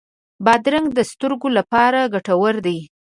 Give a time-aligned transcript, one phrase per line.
[0.45, 2.79] بادرنګ د سترګو لپاره ګټور دی.